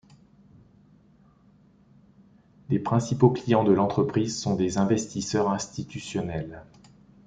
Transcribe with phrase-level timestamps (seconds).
[2.69, 6.63] Les principaux clients de l'entreprise sont des investisseurs institutionnels.